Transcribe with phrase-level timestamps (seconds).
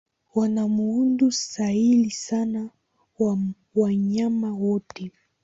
[0.35, 2.69] Wana muundo sahili sana
[3.19, 3.37] wa
[3.75, 5.11] wanyama wote.